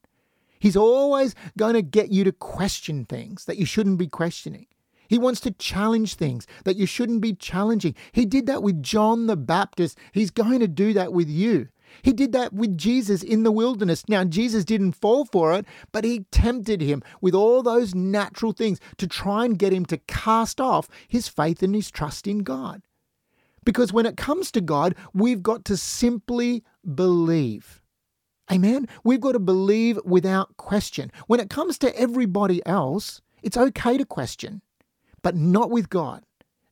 He's 0.59 0.75
always 0.75 1.35
going 1.57 1.75
to 1.75 1.83
get 1.83 2.11
you 2.11 2.23
to 2.23 2.31
question 2.31 3.05
things 3.05 3.45
that 3.45 3.57
you 3.57 3.65
shouldn't 3.65 3.99
be 3.99 4.07
questioning. 4.07 4.65
He 5.07 5.17
wants 5.17 5.39
to 5.41 5.51
challenge 5.51 6.15
things 6.15 6.47
that 6.63 6.75
you 6.75 6.85
shouldn't 6.85 7.21
be 7.21 7.33
challenging. 7.33 7.95
He 8.11 8.25
did 8.25 8.45
that 8.47 8.63
with 8.63 8.83
John 8.83 9.27
the 9.27 9.37
Baptist. 9.37 9.97
He's 10.11 10.31
going 10.31 10.59
to 10.59 10.67
do 10.67 10.93
that 10.93 11.13
with 11.13 11.29
you. 11.29 11.69
He 12.01 12.13
did 12.13 12.31
that 12.33 12.53
with 12.53 12.77
Jesus 12.77 13.23
in 13.23 13.43
the 13.43 13.51
wilderness. 13.51 14.03
Now, 14.07 14.23
Jesus 14.23 14.65
didn't 14.65 14.93
fall 14.93 15.25
for 15.25 15.53
it, 15.53 15.65
but 15.91 16.03
he 16.03 16.25
tempted 16.31 16.81
him 16.81 17.01
with 17.21 17.33
all 17.33 17.63
those 17.63 17.95
natural 17.95 18.51
things 18.51 18.79
to 18.97 19.07
try 19.07 19.45
and 19.45 19.57
get 19.57 19.73
him 19.73 19.85
to 19.85 19.97
cast 19.97 20.59
off 20.59 20.89
his 21.07 21.27
faith 21.27 21.63
and 21.63 21.73
his 21.73 21.89
trust 21.89 22.27
in 22.27 22.39
God. 22.39 22.81
Because 23.63 23.91
when 23.91 24.05
it 24.05 24.17
comes 24.17 24.51
to 24.51 24.61
God, 24.61 24.95
we've 25.13 25.43
got 25.43 25.65
to 25.65 25.77
simply 25.77 26.63
believe. 26.95 27.81
Amen? 28.51 28.87
We've 29.03 29.19
got 29.19 29.33
to 29.33 29.39
believe 29.39 29.99
without 30.05 30.55
question. 30.55 31.11
When 31.27 31.39
it 31.39 31.49
comes 31.49 31.77
to 31.79 31.99
everybody 31.99 32.65
else, 32.65 33.21
it's 33.43 33.57
okay 33.57 33.97
to 33.97 34.05
question 34.05 34.61
but 35.21 35.35
not 35.35 35.69
with 35.69 35.89
God, 35.89 36.23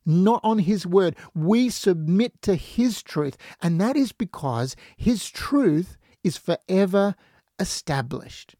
not 0.04 0.40
on 0.42 0.60
His 0.60 0.86
word. 0.86 1.16
We 1.34 1.68
submit 1.68 2.40
to 2.42 2.54
His 2.54 3.02
truth, 3.02 3.36
and 3.62 3.80
that 3.80 3.96
is 3.96 4.12
because 4.12 4.76
His 4.96 5.28
truth 5.28 5.96
is 6.22 6.36
forever 6.36 7.14
established. 7.58 8.56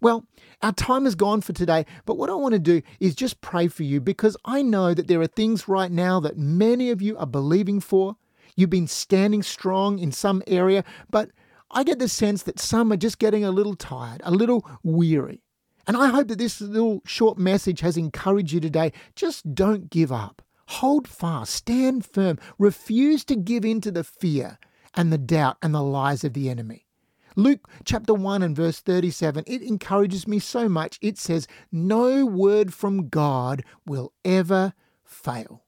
Well, 0.00 0.26
our 0.62 0.72
time 0.72 1.06
is 1.06 1.14
gone 1.14 1.42
for 1.42 1.52
today, 1.52 1.86
but 2.06 2.18
what 2.18 2.28
I 2.28 2.34
want 2.34 2.54
to 2.54 2.58
do 2.58 2.82
is 2.98 3.14
just 3.14 3.40
pray 3.40 3.68
for 3.68 3.84
you 3.84 4.00
because 4.00 4.36
I 4.44 4.60
know 4.60 4.94
that 4.94 5.06
there 5.06 5.20
are 5.20 5.28
things 5.28 5.68
right 5.68 5.92
now 5.92 6.18
that 6.20 6.36
many 6.36 6.90
of 6.90 7.00
you 7.00 7.16
are 7.18 7.26
believing 7.26 7.78
for. 7.78 8.16
You've 8.56 8.68
been 8.68 8.88
standing 8.88 9.44
strong 9.44 10.00
in 10.00 10.10
some 10.10 10.42
area, 10.48 10.84
but 11.10 11.30
I 11.70 11.84
get 11.84 12.00
the 12.00 12.08
sense 12.08 12.42
that 12.42 12.58
some 12.58 12.92
are 12.92 12.96
just 12.96 13.18
getting 13.18 13.44
a 13.44 13.50
little 13.52 13.76
tired, 13.76 14.20
a 14.24 14.32
little 14.32 14.68
weary. 14.82 15.41
And 15.86 15.96
I 15.96 16.08
hope 16.08 16.28
that 16.28 16.38
this 16.38 16.60
little 16.60 17.02
short 17.04 17.38
message 17.38 17.80
has 17.80 17.96
encouraged 17.96 18.52
you 18.52 18.60
today. 18.60 18.92
Just 19.16 19.54
don't 19.54 19.90
give 19.90 20.12
up. 20.12 20.42
Hold 20.66 21.08
fast, 21.08 21.52
stand 21.52 22.06
firm, 22.06 22.38
refuse 22.58 23.24
to 23.26 23.36
give 23.36 23.64
in 23.64 23.80
to 23.82 23.90
the 23.90 24.04
fear 24.04 24.58
and 24.94 25.12
the 25.12 25.18
doubt 25.18 25.58
and 25.62 25.74
the 25.74 25.82
lies 25.82 26.24
of 26.24 26.34
the 26.34 26.48
enemy. 26.48 26.86
Luke 27.34 27.68
chapter 27.84 28.14
1 28.14 28.42
and 28.42 28.54
verse 28.54 28.80
37, 28.80 29.44
it 29.46 29.62
encourages 29.62 30.28
me 30.28 30.38
so 30.38 30.68
much. 30.68 30.98
It 31.00 31.18
says, 31.18 31.48
No 31.70 32.26
word 32.26 32.74
from 32.74 33.08
God 33.08 33.64
will 33.86 34.12
ever 34.24 34.74
fail. 35.04 35.64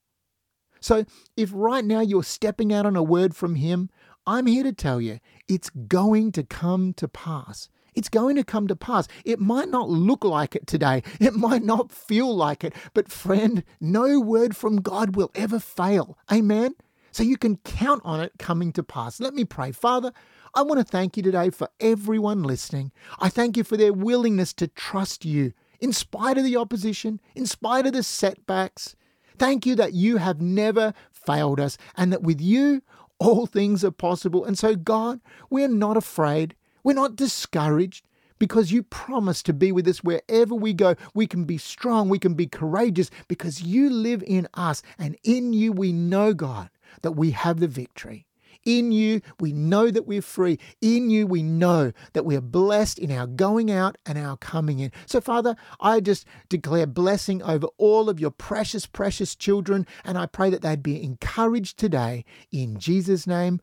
So 0.80 1.06
if 1.37 1.50
right 1.54 1.85
now 1.85 2.00
you're 2.00 2.23
stepping 2.23 2.73
out 2.73 2.85
on 2.85 2.97
a 2.97 3.02
word 3.02 3.35
from 3.35 3.54
Him, 3.54 3.88
I'm 4.26 4.47
here 4.47 4.62
to 4.62 4.73
tell 4.73 5.00
you 5.00 5.21
it's 5.49 5.71
going 5.71 6.33
to 6.33 6.42
come 6.42 6.92
to 6.94 7.09
pass. 7.09 7.68
It's 7.95 8.09
going 8.09 8.37
to 8.37 8.45
come 8.45 8.67
to 8.69 8.77
pass. 8.77 9.09
It 9.25 9.41
might 9.41 9.69
not 9.69 9.89
look 9.89 10.25
like 10.25 10.55
it 10.55 10.67
today. 10.67 11.03
It 11.21 11.35
might 11.35 11.63
not 11.63 11.93
feel 11.93 12.35
like 12.35 12.65
it. 12.65 12.75
But, 12.93 13.11
friend, 13.11 13.65
no 13.81 14.21
word 14.21 14.57
from 14.57 14.77
God 14.77 15.17
will 15.17 15.31
ever 15.35 15.59
fail. 15.59 16.19
Amen? 16.33 16.75
So 17.13 17.23
you 17.23 17.37
can 17.37 17.59
count 17.59 18.03
on 18.05 18.21
it 18.21 18.33
coming 18.39 18.73
to 18.73 18.83
pass. 18.83 19.21
Let 19.21 19.35
me 19.35 19.45
pray. 19.45 19.71
Father, 19.71 20.13
I 20.55 20.63
want 20.63 20.79
to 20.79 20.85
thank 20.85 21.17
you 21.17 21.23
today 21.23 21.51
for 21.51 21.69
everyone 21.79 22.43
listening. 22.43 22.91
I 23.21 23.29
thank 23.29 23.57
you 23.57 23.65
for 23.65 23.77
their 23.77 23.93
willingness 23.93 24.53
to 24.55 24.67
trust 24.67 25.25
you 25.25 25.53
in 25.81 25.93
spite 25.93 26.39
of 26.39 26.45
the 26.45 26.57
opposition, 26.57 27.21
in 27.35 27.47
spite 27.47 27.87
of 27.87 27.93
the 27.93 28.03
setbacks. 28.03 28.97
Thank 29.39 29.67
you 29.67 29.75
that 29.77 29.93
you 29.93 30.17
have 30.17 30.41
never 30.41 30.95
failed 31.13 31.61
us 31.61 31.77
and 31.97 32.13
that 32.13 32.23
with 32.23 32.41
you, 32.41 32.83
all 33.19 33.47
things 33.47 33.85
are 33.85 33.91
possible. 33.91 34.45
And 34.45 34.59
so, 34.59 34.77
God, 34.77 35.21
we're 35.51 35.69
not 35.69 35.97
afraid. 35.97 36.55
We're 36.85 36.93
not 36.93 37.17
discouraged 37.17 38.07
because 38.38 38.71
you 38.71 38.83
promise 38.83 39.43
to 39.45 39.53
be 39.53 39.73
with 39.73 39.88
us 39.88 40.05
wherever 40.05 40.55
we 40.55 40.75
go. 40.75 40.95
We 41.14 41.26
can 41.26 41.45
be 41.45 41.59
strong, 41.59 42.09
we 42.09 42.19
can 42.19 42.35
be 42.35 42.47
courageous 42.47 43.11
because 43.26 43.62
you 43.62 43.91
live 43.91 44.23
in 44.26 44.47
us. 44.55 44.83
And 44.99 45.17
in 45.25 45.53
you, 45.53 45.73
we 45.73 45.93
know, 45.93 46.35
God, 46.35 46.71
that 47.03 47.12
we 47.12 47.31
have 47.31 47.61
the 47.61 47.69
victory. 47.69 48.26
In 48.64 48.93
you, 48.93 49.21
we 49.41 49.53
know 49.53 49.91
that 49.91 50.07
we're 50.07 50.23
free. 50.23 50.59
In 50.81 51.11
you, 51.11 51.26
we 51.26 51.43
know 51.43 51.93
that 52.14 52.25
we 52.25 52.35
are 52.35 52.41
blessed 52.41 52.99
in 52.99 53.11
our 53.11 53.26
going 53.26 53.71
out 53.71 53.99
and 54.07 54.17
our 54.17 54.38
coming 54.38 54.79
in. 54.79 54.91
So, 55.07 55.21
Father, 55.21 55.55
I 55.81 56.00
just 56.00 56.26
declare 56.49 56.87
blessing 56.87 57.43
over 57.43 57.67
all 57.76 58.09
of 58.09 58.21
your 58.21 58.31
precious, 58.31 58.87
precious 58.87 59.35
children, 59.35 59.87
and 60.03 60.17
I 60.17 60.26
pray 60.26 60.49
that 60.49 60.62
they'd 60.62 60.83
be 60.83 61.03
encouraged 61.03 61.79
today. 61.79 62.25
In 62.50 62.79
Jesus' 62.79 63.26
name, 63.26 63.61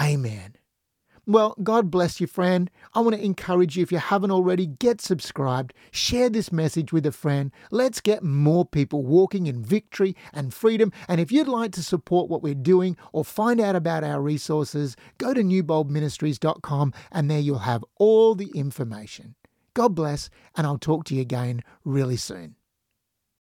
amen. 0.00 0.56
Well, 1.24 1.54
God 1.62 1.88
bless 1.88 2.20
you, 2.20 2.26
friend. 2.26 2.68
I 2.94 3.00
want 3.00 3.14
to 3.14 3.24
encourage 3.24 3.76
you, 3.76 3.84
if 3.84 3.92
you 3.92 3.98
haven't 3.98 4.32
already, 4.32 4.66
get 4.66 5.00
subscribed, 5.00 5.72
share 5.92 6.28
this 6.28 6.50
message 6.50 6.92
with 6.92 7.06
a 7.06 7.12
friend. 7.12 7.52
Let's 7.70 8.00
get 8.00 8.24
more 8.24 8.64
people 8.64 9.04
walking 9.04 9.46
in 9.46 9.62
victory 9.62 10.16
and 10.32 10.52
freedom. 10.52 10.90
And 11.06 11.20
if 11.20 11.30
you'd 11.30 11.46
like 11.46 11.70
to 11.72 11.82
support 11.82 12.28
what 12.28 12.42
we're 12.42 12.54
doing 12.54 12.96
or 13.12 13.24
find 13.24 13.60
out 13.60 13.76
about 13.76 14.02
our 14.02 14.20
resources, 14.20 14.96
go 15.18 15.32
to 15.32 15.42
newboldministries.com 15.42 16.92
and 17.12 17.30
there 17.30 17.38
you'll 17.38 17.58
have 17.60 17.84
all 17.98 18.34
the 18.34 18.50
information. 18.56 19.36
God 19.74 19.94
bless, 19.94 20.28
and 20.56 20.66
I'll 20.66 20.76
talk 20.76 21.04
to 21.04 21.14
you 21.14 21.20
again 21.20 21.62
really 21.84 22.16
soon. 22.16 22.56